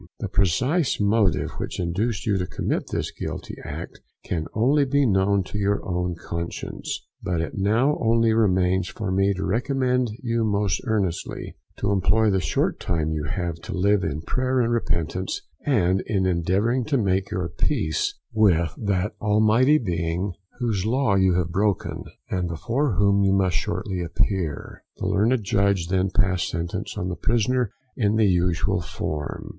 The 0.19 0.29
precise 0.29 0.99
motive 0.99 1.51
which 1.59 1.79
induced 1.79 2.25
you 2.25 2.35
to 2.39 2.47
commit 2.47 2.87
this 2.87 3.11
guilty 3.11 3.55
act 3.63 4.01
can 4.25 4.47
only 4.55 4.83
be 4.83 5.05
known 5.05 5.43
to 5.43 5.59
your 5.59 5.87
own 5.87 6.15
conscience; 6.15 7.05
but 7.21 7.39
it 7.39 7.53
now 7.53 7.99
only 8.01 8.33
remains 8.33 8.87
for 8.87 9.11
me 9.11 9.31
to 9.35 9.45
recommend 9.45 10.09
you 10.23 10.43
most 10.43 10.81
earnestly 10.87 11.55
to 11.77 11.91
employ 11.91 12.31
the 12.31 12.39
short 12.41 12.79
time 12.79 13.11
you 13.11 13.25
have 13.25 13.57
to 13.57 13.77
live 13.77 14.03
in 14.03 14.21
prayer 14.23 14.59
and 14.59 14.73
repentance, 14.73 15.43
and 15.67 16.01
in 16.07 16.25
endeavouring 16.25 16.83
to 16.85 16.97
make 16.97 17.29
your 17.29 17.49
peace 17.49 18.15
with 18.33 18.73
that 18.83 19.11
Almighty 19.21 19.77
Being 19.77 20.33
whose 20.57 20.83
law 20.83 21.13
you 21.13 21.35
have 21.35 21.49
broken, 21.51 22.05
and 22.27 22.47
before 22.47 22.93
whom 22.93 23.21
you 23.23 23.33
must 23.33 23.55
shortly 23.55 24.01
appear. 24.01 24.83
The 24.97 25.05
Learned 25.05 25.43
Judge 25.43 25.89
then 25.89 26.09
passed 26.09 26.49
sentence 26.49 26.97
on 26.97 27.07
the 27.09 27.15
prisoner 27.15 27.71
in 27.95 28.15
the 28.15 28.25
usual 28.25 28.81
form. 28.81 29.49